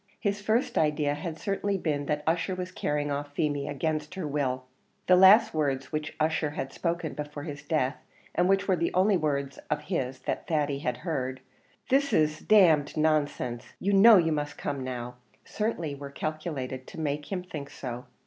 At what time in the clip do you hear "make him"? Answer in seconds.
16.99-17.43